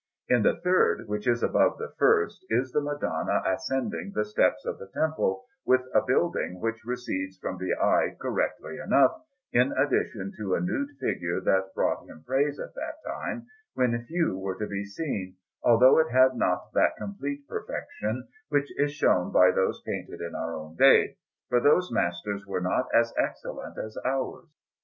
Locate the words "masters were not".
21.91-22.87